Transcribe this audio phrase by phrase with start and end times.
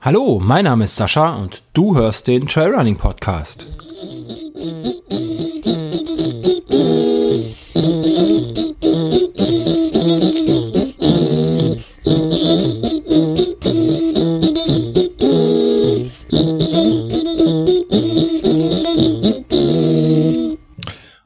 [0.00, 3.66] Hallo, mein Name ist Sascha und du hörst den Trailrunning Podcast.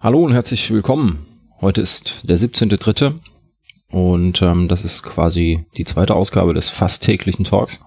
[0.00, 1.26] Hallo und herzlich willkommen.
[1.60, 3.33] Heute ist der 17.3.
[3.94, 7.84] und ähm, das ist quasi die zweite Ausgabe des fast täglichen Talks.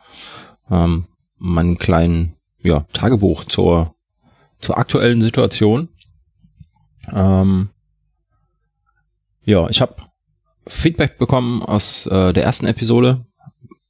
[0.71, 1.07] Ähm,
[1.37, 3.93] mein kleinen ja, Tagebuch zur,
[4.57, 5.89] zur aktuellen Situation.
[7.11, 7.71] Ähm,
[9.43, 9.97] ja, ich habe
[10.65, 13.25] Feedback bekommen aus äh, der ersten Episode,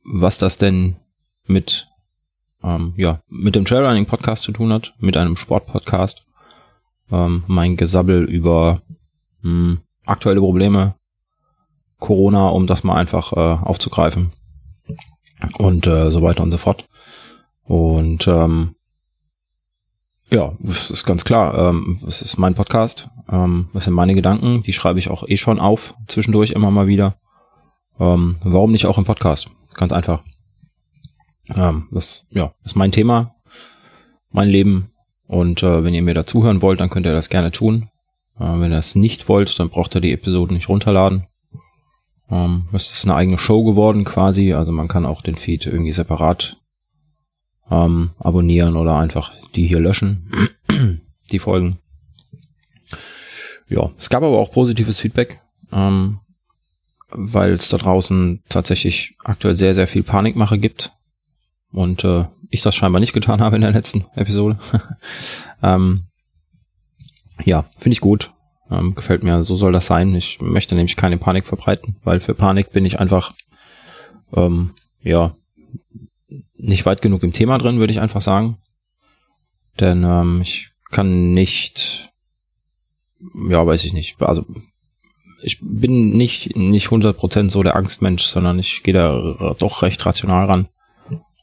[0.03, 0.95] was das denn
[1.45, 1.87] mit
[2.63, 6.25] ähm, ja mit dem Trailrunning Podcast zu tun hat, mit einem Sportpodcast
[7.11, 8.81] ähm, mein Gesabbel über
[9.43, 10.95] mh, hm, aktuelle Probleme,
[11.99, 14.33] Corona, um das mal einfach äh, aufzugreifen
[15.57, 16.87] und äh, so weiter und so fort.
[17.63, 18.75] Und ähm,
[20.29, 24.61] ja, es ist ganz klar, ähm, es ist mein Podcast, ähm, das sind meine Gedanken,
[24.63, 27.15] die schreibe ich auch eh schon auf, zwischendurch immer mal wieder.
[27.99, 29.49] Ähm, warum nicht auch im Podcast?
[29.73, 30.23] Ganz einfach.
[31.55, 33.35] Ähm, das ja, ist mein Thema,
[34.31, 34.91] mein Leben,
[35.27, 37.89] und äh, wenn ihr mir dazuhören wollt, dann könnt ihr das gerne tun.
[38.39, 41.27] Äh, wenn ihr es nicht wollt, dann braucht ihr die Episoden nicht runterladen.
[42.29, 44.53] Ähm, das ist eine eigene Show geworden quasi.
[44.53, 46.57] Also man kann auch den Feed irgendwie separat
[47.69, 50.49] ähm, abonnieren oder einfach die hier löschen,
[51.31, 51.79] die Folgen.
[53.69, 55.39] Ja, es gab aber auch positives Feedback,
[55.71, 56.19] ähm,
[57.09, 60.91] weil es da draußen tatsächlich aktuell sehr, sehr viel Panikmache gibt.
[61.71, 64.57] Und äh, ich das scheinbar nicht getan habe in der letzten Episode.
[65.63, 66.03] ähm,
[67.43, 68.31] ja, finde ich gut.
[68.69, 70.13] Ähm, gefällt mir, so soll das sein.
[70.15, 73.33] Ich möchte nämlich keine Panik verbreiten, weil für Panik bin ich einfach,
[74.33, 74.71] ähm,
[75.01, 75.35] ja,
[76.55, 78.57] nicht weit genug im Thema drin, würde ich einfach sagen.
[79.79, 82.11] Denn ähm, ich kann nicht,
[83.49, 84.21] ja, weiß ich nicht.
[84.21, 84.45] Also
[85.41, 90.45] ich bin nicht nicht 100% so der Angstmensch, sondern ich gehe da doch recht rational
[90.45, 90.67] ran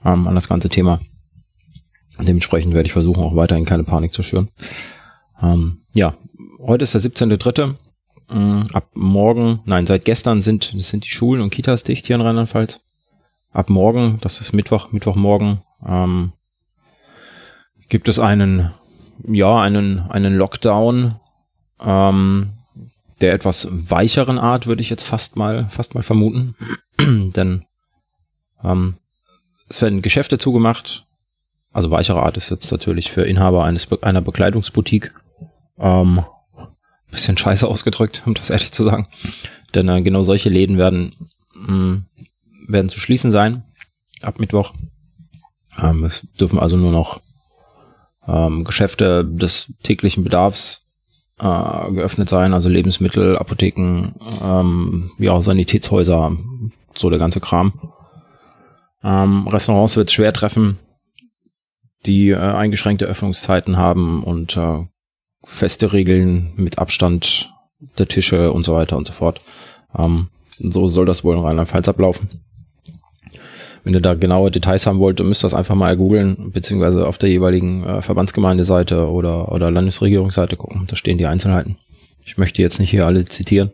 [0.05, 1.01] ähm, an das ganze Thema.
[2.19, 4.49] Dementsprechend werde ich versuchen, auch weiterhin keine Panik zu schüren.
[5.41, 6.15] Ähm, ja,
[6.67, 7.75] heute ist der 17.3.
[8.31, 12.23] Ähm, ab morgen, nein, seit gestern sind, sind die Schulen und Kitas dicht hier in
[12.23, 12.81] Rheinland-Pfalz.
[13.53, 16.33] Ab morgen, das ist Mittwoch, Mittwochmorgen, ähm,
[17.89, 18.73] gibt es einen,
[19.29, 21.17] ja, einen, einen Lockdown,
[21.81, 22.55] ähm,
[23.21, 26.57] der etwas weicheren Art, würde ich jetzt fast mal, fast mal vermuten.
[27.01, 27.65] Denn
[28.63, 28.95] ähm,
[29.69, 31.07] es werden Geschäfte zugemacht.
[31.73, 35.13] Also weichere Art ist jetzt natürlich für Inhaber eines einer Bekleidungsboutique.
[35.79, 36.25] Ähm,
[37.15, 39.09] bisschen scheiße ausgedrückt, um das ehrlich zu sagen.
[39.75, 42.07] Denn äh, genau solche Läden werden, mh, mm,
[42.69, 43.65] werden zu schließen sein
[44.23, 44.73] ab Mittwoch.
[45.83, 47.21] Ähm, es dürfen also nur noch
[48.27, 50.87] ähm, Geschäfte des täglichen Bedarfs
[51.39, 56.37] äh, geöffnet sein, also Lebensmittel, Apotheken, ähm, ja, Sanitätshäuser,
[56.95, 57.93] so der ganze Kram.
[59.03, 60.79] Ähm, Restaurants wird es schwer treffen,
[62.07, 64.87] die äh, eingeschränkte Öffnungszeiten haben und äh,
[65.45, 67.53] feste Regeln mit Abstand
[67.99, 69.41] der Tische und so weiter und so fort.
[69.97, 70.29] Ähm,
[70.59, 72.29] so soll das wohl in Rheinland-Pfalz ablaufen.
[73.83, 77.19] Wenn ihr da genaue Details haben wollt, müsst ihr das einfach mal googeln, beziehungsweise auf
[77.19, 80.87] der jeweiligen äh, Verbandsgemeindeseite oder, oder Landesregierungsseite gucken.
[80.87, 81.77] Da stehen die Einzelheiten.
[82.25, 83.73] Ich möchte jetzt nicht hier alle zitieren.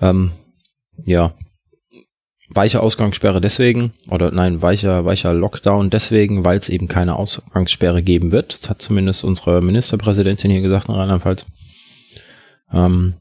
[0.00, 0.30] Ähm,
[1.04, 1.34] ja,
[2.48, 8.32] weiche Ausgangssperre deswegen, oder nein, weicher, weicher Lockdown deswegen, weil es eben keine Ausgangssperre geben
[8.32, 8.54] wird.
[8.54, 11.46] Das hat zumindest unsere Ministerpräsidentin hier gesagt in Rheinland-Pfalz.
[12.72, 13.14] Ähm,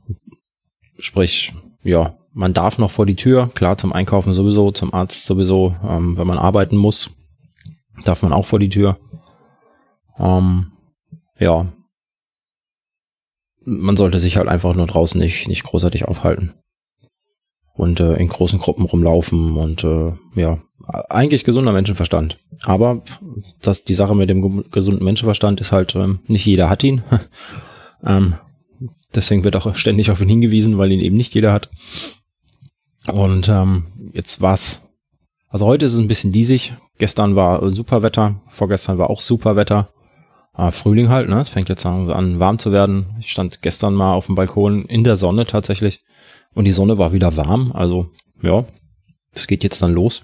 [1.00, 1.53] sprich,
[1.84, 6.18] ja, man darf noch vor die Tür, klar, zum Einkaufen sowieso, zum Arzt sowieso, ähm,
[6.18, 7.12] wenn man arbeiten muss,
[8.03, 9.00] darf man auch vor die Tür.
[10.19, 10.72] Ähm,
[11.40, 11.72] ja,
[13.66, 16.53] man sollte sich halt einfach nur draußen nicht, nicht großartig aufhalten
[17.75, 20.59] und äh, in großen Gruppen rumlaufen und äh, ja,
[21.09, 22.40] eigentlich gesunder Menschenverstand.
[22.64, 23.02] Aber
[23.61, 27.03] das, die Sache mit dem gesunden Menschenverstand ist halt, ähm, nicht jeder hat ihn.
[28.05, 28.35] ähm,
[29.14, 31.70] deswegen wird auch ständig auf ihn hingewiesen, weil ihn eben nicht jeder hat.
[33.08, 34.88] Und ähm, jetzt war's.
[35.49, 36.73] Also heute ist es ein bisschen diesig.
[36.97, 39.90] Gestern war super Wetter, vorgestern war auch super Wetter.
[40.53, 41.41] Ah, Frühling halt, ne?
[41.41, 43.17] Es fängt jetzt an, warm zu werden.
[43.20, 46.05] Ich stand gestern mal auf dem Balkon in der Sonne tatsächlich
[46.55, 47.72] und die Sonne war wieder warm.
[47.73, 48.09] Also
[48.41, 48.66] ja,
[49.31, 50.23] es geht jetzt dann los.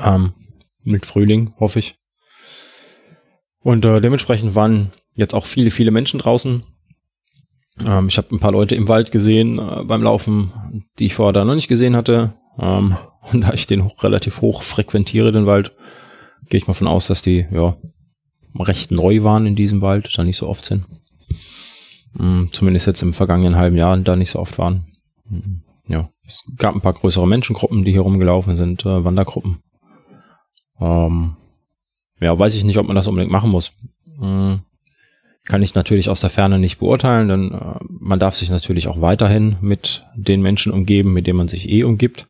[0.00, 0.32] Ähm,
[0.82, 1.94] mit Frühling, hoffe ich.
[3.60, 6.64] Und äh, dementsprechend waren jetzt auch viele, viele Menschen draußen.
[7.84, 10.50] Ähm, ich habe ein paar Leute im Wald gesehen äh, beim Laufen,
[10.98, 12.34] die ich vorher da noch nicht gesehen hatte.
[12.58, 12.96] Ähm,
[13.32, 15.72] und da ich den hoch, relativ hoch frequentiere, den Wald,
[16.48, 17.76] gehe ich mal von aus, dass die ja
[18.58, 20.84] recht neu waren in diesem Wald, da nicht so oft sind.
[22.18, 24.91] Ähm, zumindest jetzt im vergangenen halben Jahr da nicht so oft waren.
[25.86, 29.62] Ja, es gab ein paar größere Menschengruppen, die hier rumgelaufen sind, äh, Wandergruppen.
[30.80, 31.36] Ähm,
[32.20, 33.76] ja, weiß ich nicht, ob man das unbedingt machen muss.
[34.20, 34.62] Ähm,
[35.44, 39.00] kann ich natürlich aus der Ferne nicht beurteilen, denn äh, man darf sich natürlich auch
[39.00, 42.28] weiterhin mit den Menschen umgeben, mit denen man sich eh umgibt.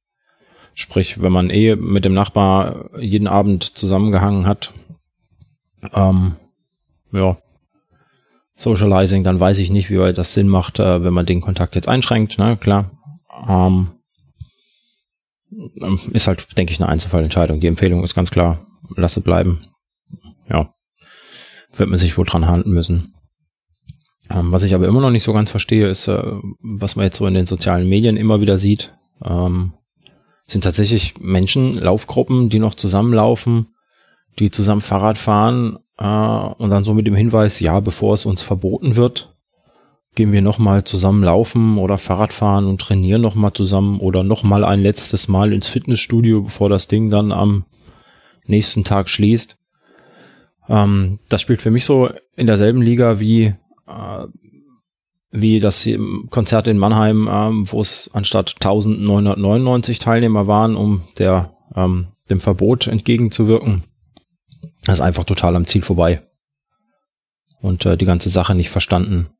[0.74, 4.72] Sprich, wenn man eh mit dem Nachbar jeden Abend zusammengehangen hat,
[5.92, 6.36] ähm,
[7.12, 7.36] ja,
[8.54, 11.74] Socializing, dann weiß ich nicht, wie weit das Sinn macht, äh, wenn man den Kontakt
[11.74, 12.90] jetzt einschränkt, na klar.
[13.48, 13.92] Ähm,
[16.12, 17.60] ist halt, denke ich, eine Einzelfallentscheidung.
[17.60, 18.66] Die Empfehlung ist ganz klar,
[18.96, 19.60] lasse bleiben.
[20.48, 20.74] Ja,
[21.76, 23.14] wird man sich wohl dran handeln müssen.
[24.30, 26.22] Ähm, was ich aber immer noch nicht so ganz verstehe, ist, äh,
[26.60, 28.94] was man jetzt so in den sozialen Medien immer wieder sieht,
[29.24, 29.74] ähm,
[30.44, 33.68] sind tatsächlich Menschen, Laufgruppen, die noch zusammenlaufen,
[34.38, 38.42] die zusammen Fahrrad fahren äh, und dann so mit dem Hinweis, ja, bevor es uns
[38.42, 39.36] verboten wird,
[40.16, 44.82] gehen wir nochmal zusammen laufen oder Fahrrad fahren und trainieren nochmal zusammen oder nochmal ein
[44.82, 47.64] letztes Mal ins Fitnessstudio, bevor das Ding dann am
[48.46, 49.58] nächsten Tag schließt.
[50.68, 53.54] Ähm, das spielt für mich so in derselben Liga wie
[53.86, 54.26] äh,
[55.34, 55.88] wie das
[56.28, 62.86] Konzert in Mannheim, ähm, wo es anstatt 1999 Teilnehmer waren, um der ähm, dem Verbot
[62.86, 63.84] entgegenzuwirken.
[64.84, 66.22] Das ist einfach total am Ziel vorbei.
[67.60, 69.30] Und äh, die ganze Sache nicht verstanden.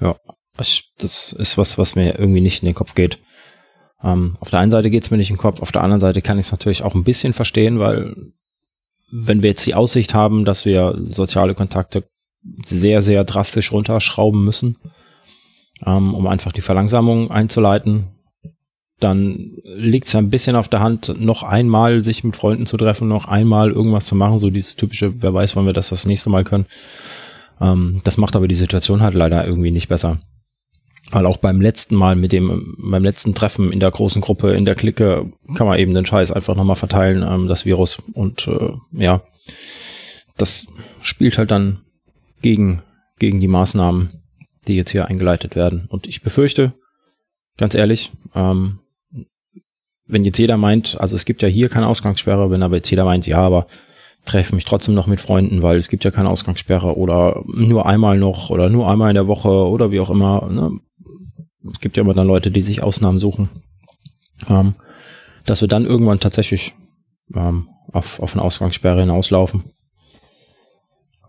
[0.00, 0.16] Ja,
[0.58, 3.18] ich, das ist was, was mir irgendwie nicht in den Kopf geht.
[4.02, 6.20] Ähm, auf der einen Seite geht's mir nicht in den Kopf, auf der anderen Seite
[6.20, 8.14] kann ich es natürlich auch ein bisschen verstehen, weil
[9.10, 12.08] wenn wir jetzt die Aussicht haben, dass wir soziale Kontakte
[12.64, 14.76] sehr, sehr drastisch runterschrauben müssen,
[15.86, 18.13] ähm, um einfach die Verlangsamung einzuleiten,
[19.00, 22.76] dann liegt es ja ein bisschen auf der Hand, noch einmal sich mit Freunden zu
[22.76, 26.06] treffen, noch einmal irgendwas zu machen, so dieses typische, wer weiß, wann wir das das
[26.06, 26.66] nächste Mal können.
[27.60, 30.20] Ähm, das macht aber die Situation halt leider irgendwie nicht besser.
[31.10, 34.64] Weil auch beim letzten Mal mit dem, beim letzten Treffen in der großen Gruppe, in
[34.64, 38.02] der Clique, kann man eben den Scheiß einfach nochmal verteilen, ähm, das Virus.
[38.14, 39.22] Und äh, ja,
[40.36, 40.66] das
[41.02, 41.82] spielt halt dann
[42.40, 42.82] gegen,
[43.18, 44.10] gegen die Maßnahmen,
[44.66, 45.86] die jetzt hier eingeleitet werden.
[45.88, 46.72] Und ich befürchte,
[47.56, 48.80] ganz ehrlich, ähm,
[50.06, 53.04] wenn jetzt jeder meint, also es gibt ja hier keine Ausgangssperre, wenn aber jetzt jeder
[53.04, 53.66] meint, ja, aber
[54.24, 58.18] treffe mich trotzdem noch mit Freunden, weil es gibt ja keine Ausgangssperre oder nur einmal
[58.18, 60.48] noch oder nur einmal in der Woche oder wie auch immer.
[60.50, 60.80] Ne?
[61.72, 63.48] Es gibt ja immer dann Leute, die sich Ausnahmen suchen.
[64.48, 64.74] Ähm,
[65.44, 66.74] dass wir dann irgendwann tatsächlich
[67.34, 69.64] ähm, auf, auf eine Ausgangssperre hinauslaufen.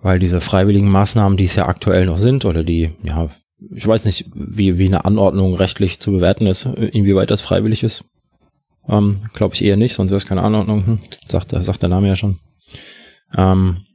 [0.01, 3.29] Weil diese freiwilligen Maßnahmen, die es ja aktuell noch sind, oder die, ja,
[3.73, 8.05] ich weiß nicht, wie, wie eine Anordnung rechtlich zu bewerten ist, inwieweit das freiwillig ist.
[8.87, 10.85] Ähm, Glaube ich eher nicht, sonst wäre es keine Anordnung.
[10.85, 12.39] Hm, sagt, sagt der Name ja schon.
[13.35, 13.85] Ähm,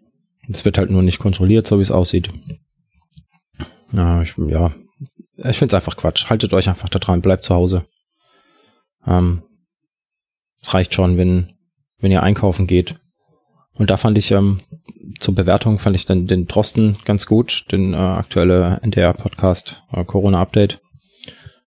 [0.49, 2.31] es wird halt nur nicht kontrolliert, so wie es aussieht.
[3.93, 4.73] Ja, ich, ja,
[5.37, 6.29] ich finde es einfach Quatsch.
[6.29, 7.87] Haltet euch einfach da dran, bleibt zu Hause.
[9.07, 9.43] Ähm,
[10.61, 11.55] es reicht schon, wenn,
[11.99, 12.97] wenn ihr einkaufen geht.
[13.75, 14.61] Und da fand ich, ähm,
[15.21, 20.41] zur Bewertung fand ich dann den Drosten ganz gut, den äh, aktuelle NDR-Podcast äh, Corona
[20.41, 20.81] Update,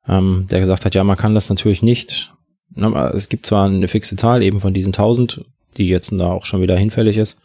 [0.08, 2.32] ähm, der gesagt hat, ja, man kann das natürlich nicht.
[2.75, 5.46] Ne, es gibt zwar eine fixe Zahl eben von diesen 1000,
[5.77, 7.39] die jetzt da auch schon wieder hinfällig ist.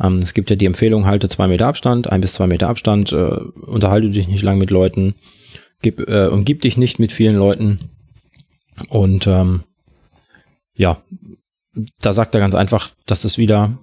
[0.00, 3.12] Ähm, es gibt ja die Empfehlung, halte zwei Meter Abstand, ein bis zwei Meter Abstand,
[3.12, 5.14] äh, unterhalte dich nicht lang mit Leuten,
[5.80, 7.90] gib, äh, umgib dich nicht mit vielen Leuten.
[8.88, 9.62] Und ähm,
[10.74, 11.02] ja,
[12.00, 13.78] da sagt er ganz einfach, dass es wieder,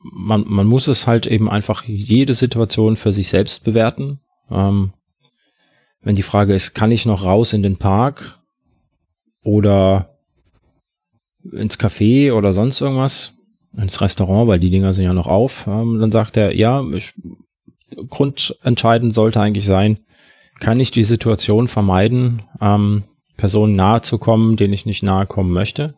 [0.00, 4.20] man, man muss es halt eben einfach jede Situation für sich selbst bewerten.
[4.50, 4.92] Ähm,
[6.00, 8.40] wenn die Frage ist, kann ich noch raus in den Park
[9.44, 10.11] oder
[11.50, 13.34] ins Café oder sonst irgendwas,
[13.76, 17.14] ins Restaurant, weil die Dinger sind ja noch auf, ähm, dann sagt er, ja, ich,
[18.08, 19.98] grundentscheidend sollte eigentlich sein,
[20.60, 23.04] kann ich die Situation vermeiden, ähm,
[23.36, 25.94] Personen nahe zu kommen, denen ich nicht nahe kommen möchte.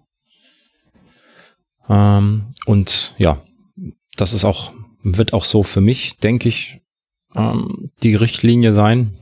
[1.89, 3.43] Ähm, und ja,
[4.17, 4.73] das ist auch,
[5.03, 6.81] wird auch so für mich, denke ich,
[7.35, 9.13] ähm, die Richtlinie sein.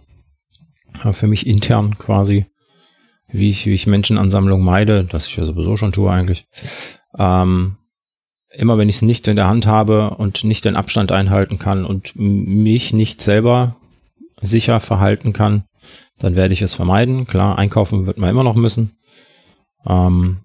[1.03, 2.47] Äh, für mich intern quasi
[3.33, 6.47] wie ich, wie ich Menschenansammlung meide, das ich ja sowieso schon tue eigentlich.
[7.19, 7.77] Ähm,
[8.55, 11.85] immer wenn ich es nicht in der Hand habe und nicht den Abstand einhalten kann
[11.85, 13.77] und mich nicht selber
[14.41, 15.65] sicher verhalten kann,
[16.19, 17.27] dann werde ich es vermeiden.
[17.27, 18.93] Klar, einkaufen wird man immer noch müssen.
[19.87, 20.39] Ähm,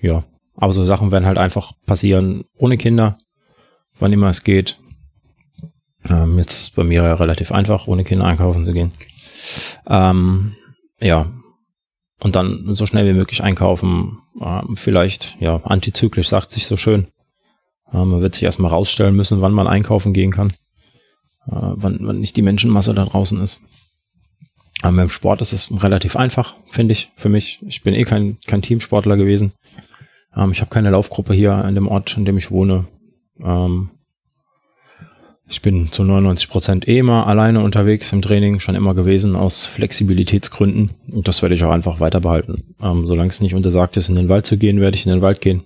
[0.00, 0.24] ja,
[0.56, 3.16] aber so Sachen werden halt einfach passieren ohne Kinder,
[3.98, 4.78] wann immer es geht.
[6.08, 8.92] Ähm, jetzt ist es bei mir ja relativ einfach, ohne Kinder einkaufen zu gehen.
[9.86, 10.56] Ähm,
[10.98, 11.30] ja.
[12.22, 14.18] Und dann so schnell wie möglich einkaufen.
[14.74, 17.06] Vielleicht, ja, antizyklisch sagt sich so schön.
[17.90, 20.52] Man wird sich erstmal rausstellen müssen, wann man einkaufen gehen kann.
[21.46, 23.60] Wann, wann nicht die Menschenmasse da draußen ist.
[24.82, 27.60] Aber beim Sport ist es relativ einfach, finde ich, für mich.
[27.66, 29.52] Ich bin eh kein, kein Teamsportler gewesen.
[30.36, 32.88] Ähm, ich habe keine Laufgruppe hier an dem Ort, in dem ich wohne.
[33.40, 33.90] Ähm,
[35.48, 39.66] ich bin zu 99 Prozent eh immer alleine unterwegs im Training, schon immer gewesen aus
[39.66, 40.92] Flexibilitätsgründen.
[41.10, 42.74] Und das werde ich auch einfach weiter behalten.
[42.80, 45.20] Ähm, solange es nicht untersagt ist, in den Wald zu gehen, werde ich in den
[45.20, 45.62] Wald gehen.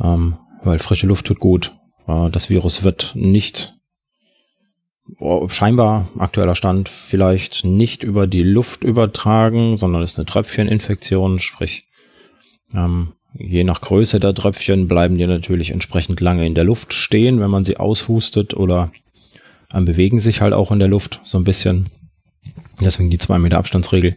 [0.00, 1.74] Ähm, weil frische Luft tut gut.
[2.06, 3.74] Äh, das Virus wird nicht,
[5.48, 11.88] scheinbar aktueller Stand, vielleicht nicht über die Luft übertragen, sondern ist eine Tröpfcheninfektion, sprich,
[12.74, 17.38] ähm, Je nach Größe der Tröpfchen bleiben die natürlich entsprechend lange in der Luft stehen,
[17.40, 18.90] wenn man sie aushustet oder
[19.72, 21.86] ähm, bewegen sich halt auch in der Luft so ein bisschen.
[22.80, 24.16] Deswegen die zwei Meter Abstandsregel.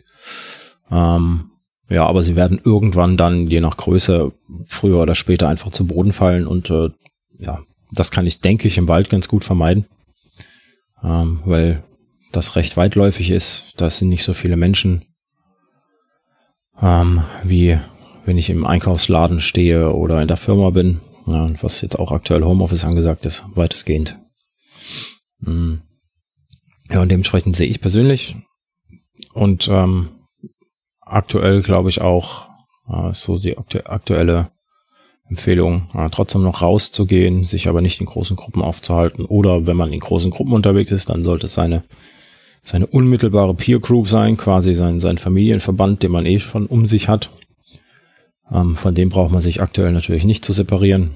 [0.90, 1.52] Ähm,
[1.88, 4.32] ja, aber sie werden irgendwann dann, je nach Größe,
[4.66, 6.90] früher oder später einfach zu Boden fallen und äh,
[7.38, 7.60] ja,
[7.92, 9.86] das kann ich, denke ich, im Wald ganz gut vermeiden,
[11.04, 11.84] ähm, weil
[12.32, 13.74] das recht weitläufig ist.
[13.78, 15.04] Da sind nicht so viele Menschen
[16.82, 17.78] ähm, wie
[18.26, 22.44] wenn ich im Einkaufsladen stehe oder in der Firma bin, ja, was jetzt auch aktuell
[22.44, 24.18] Homeoffice angesagt ist, weitestgehend.
[25.44, 25.82] Hm.
[26.90, 28.36] Ja, und dementsprechend sehe ich persönlich
[29.34, 30.10] und ähm,
[31.02, 32.50] aktuell glaube ich auch
[32.90, 34.52] äh, so die aktuelle
[35.32, 39.26] Empfehlung, äh, trotzdem noch rauszugehen, sich aber nicht in großen Gruppen aufzuhalten.
[39.26, 41.84] Oder wenn man in großen Gruppen unterwegs ist, dann sollte es seine,
[42.64, 47.08] seine unmittelbare Peer Group sein, quasi sein, sein Familienverband, den man eh schon um sich
[47.08, 47.30] hat.
[48.52, 51.12] Ähm, von dem braucht man sich aktuell natürlich nicht zu separieren.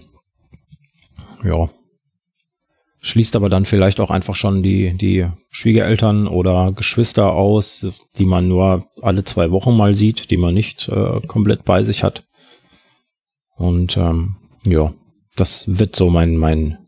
[1.44, 1.70] Ja.
[3.01, 7.86] Schließt aber dann vielleicht auch einfach schon die, die Schwiegereltern oder Geschwister aus,
[8.18, 12.04] die man nur alle zwei Wochen mal sieht, die man nicht äh, komplett bei sich
[12.04, 12.25] hat.
[13.58, 14.94] Und ähm, ja,
[15.36, 16.80] das wird so mein, mein,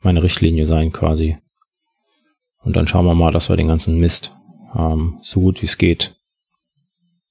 [0.00, 1.36] meine Richtlinie sein quasi.
[2.64, 4.32] Und dann schauen wir mal, dass wir den ganzen Mist
[4.76, 6.16] ähm, so gut wie es geht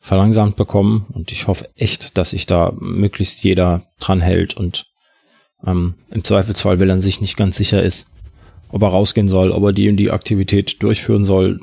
[0.02, 4.88] verlangsamt bekommen und ich hoffe echt, dass sich da möglichst jeder dran hält und
[5.66, 8.10] ähm, im Zweifelsfall, wenn er sich nicht ganz sicher ist,
[8.70, 11.60] ob er rausgehen soll, ob er die und die Aktivität durchführen soll,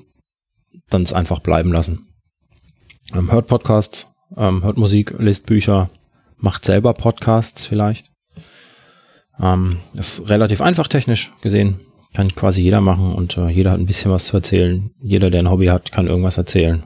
[0.89, 2.07] dann es einfach bleiben lassen.
[3.13, 5.91] Ähm, hört Podcasts, ähm, hört Musik, liest Bücher,
[6.37, 8.13] macht selber Podcasts vielleicht.
[9.41, 11.81] Ähm, ist relativ einfach technisch gesehen,
[12.15, 14.91] kann quasi jeder machen und äh, jeder hat ein bisschen was zu erzählen.
[15.01, 16.85] Jeder, der ein Hobby hat, kann irgendwas erzählen.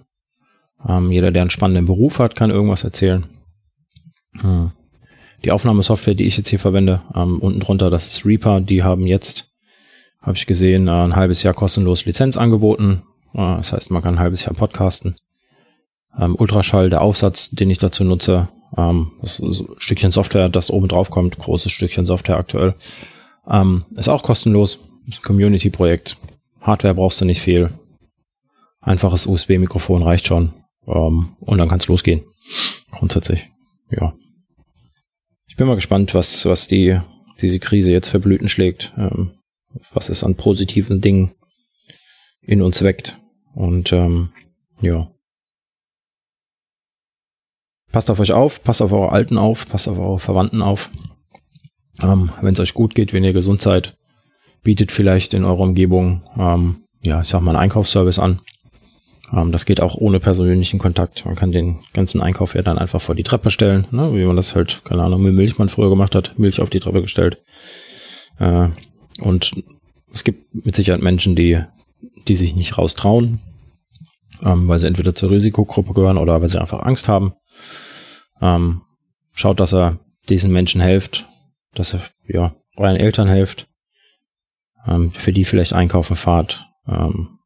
[0.89, 3.27] Ähm, jeder, der einen spannenden Beruf hat, kann irgendwas erzählen.
[4.41, 4.73] Hm.
[5.45, 9.07] Die Aufnahmesoftware, die ich jetzt hier verwende, ähm, unten drunter, das ist Reaper, die haben
[9.07, 9.51] jetzt,
[10.21, 13.03] habe ich gesehen, äh, ein halbes Jahr kostenlos Lizenz angeboten.
[13.35, 15.17] Äh, das heißt, man kann ein halbes Jahr podcasten.
[16.19, 20.89] Ähm, Ultraschall, der Aufsatz, den ich dazu nutze, ähm, das ein Stückchen Software, das oben
[20.89, 22.75] drauf kommt, großes Stückchen Software aktuell,
[23.49, 24.79] ähm, ist auch kostenlos.
[25.09, 26.17] Ist ein Community-Projekt.
[26.61, 27.71] Hardware brauchst du nicht viel.
[28.81, 30.53] Einfaches USB-Mikrofon reicht schon.
[30.87, 32.23] Ähm, und dann kann es losgehen.
[32.91, 33.51] Grundsätzlich.
[33.91, 34.15] Ja.
[35.47, 36.99] Ich bin mal gespannt, was, was die,
[37.41, 38.93] diese Krise jetzt für Blüten schlägt.
[38.97, 39.33] Ähm,
[39.93, 41.33] was es an positiven Dingen
[42.43, 43.19] in uns weckt.
[43.55, 44.33] Und ähm,
[44.81, 45.11] ja.
[47.91, 50.91] Passt auf euch auf, passt auf eure Alten auf, passt auf eure Verwandten auf.
[52.03, 53.97] Ähm, wenn es euch gut geht, wenn ihr gesund seid,
[54.63, 58.41] bietet vielleicht in eurer Umgebung, ähm, ja, ich sag mal, einen Einkaufsservice an.
[59.33, 61.25] Ähm, das geht auch ohne persönlichen Kontakt.
[61.25, 64.15] Man kann den ganzen Einkauf ja dann einfach vor die Treppe stellen, ne?
[64.15, 67.01] wie man das halt, keine Ahnung, mit Milchmann früher gemacht hat, Milch auf die Treppe
[67.01, 67.39] gestellt.
[68.39, 68.69] Äh,
[69.21, 69.53] und
[70.13, 71.63] es gibt mit Sicherheit Menschen, die,
[72.29, 73.41] die sich nicht raustrauen,
[74.43, 77.33] ähm, weil sie entweder zur Risikogruppe gehören oder weil sie einfach Angst haben.
[78.41, 78.83] Ähm,
[79.33, 79.99] schaut, dass er
[80.29, 81.27] diesen Menschen hilft,
[81.75, 83.69] dass er ja euren Eltern hilft,
[84.87, 87.39] ähm, für die vielleicht einkaufen fahrt, ähm,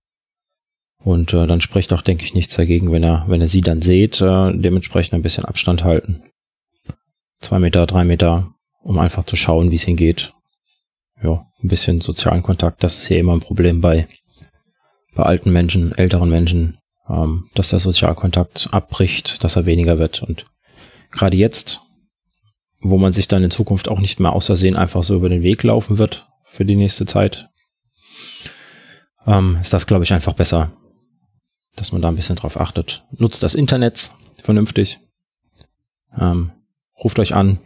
[1.06, 3.80] und äh, dann spricht auch, denke ich, nichts dagegen, wenn er, wenn er sie dann
[3.80, 6.24] seht, äh, dementsprechend ein bisschen Abstand halten.
[7.38, 10.32] Zwei Meter, drei Meter, um einfach zu schauen, wie es ihnen geht.
[11.22, 14.08] Ja, ein bisschen sozialen Kontakt, das ist hier immer ein Problem bei,
[15.14, 20.24] bei alten Menschen, älteren Menschen, ähm, dass der Sozialkontakt abbricht, dass er weniger wird.
[20.24, 20.46] Und
[21.12, 21.82] gerade jetzt,
[22.80, 25.62] wo man sich dann in Zukunft auch nicht mehr außersehen einfach so über den Weg
[25.62, 27.46] laufen wird für die nächste Zeit,
[29.24, 30.72] ähm, ist das, glaube ich, einfach besser,
[31.76, 33.04] dass man da ein bisschen drauf achtet.
[33.16, 34.98] Nutzt das Internet vernünftig.
[36.18, 36.52] Ähm,
[37.02, 37.60] ruft euch an,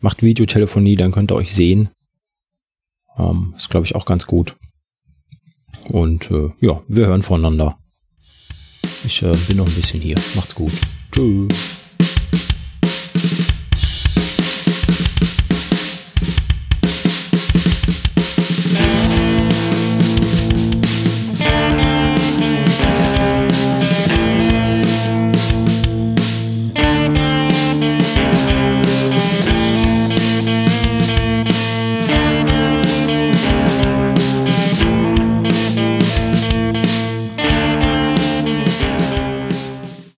[0.00, 1.90] macht Videotelefonie, dann könnt ihr euch sehen.
[3.16, 4.56] Ähm, ist, glaube ich, auch ganz gut.
[5.88, 7.78] Und äh, ja, wir hören voneinander.
[9.04, 10.16] Ich äh, bin noch ein bisschen hier.
[10.34, 10.72] Macht's gut.
[11.12, 11.77] Tschüss.